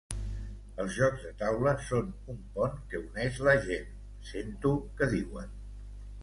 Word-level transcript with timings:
Els 0.83 0.93
jocs 1.01 1.19
de 1.27 1.33
taula 1.41 1.73
són 1.89 2.09
un 2.35 2.39
pont 2.55 2.79
que 2.95 3.03
uneix 3.03 3.37
la 3.49 3.53
gent 3.67 3.87
—sento 4.31 4.73
que 4.97 5.11
diuen—. 5.15 5.55